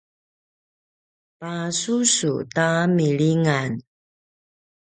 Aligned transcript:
pasusu 1.39 2.31
ta 2.55 2.67
milingan 2.95 3.71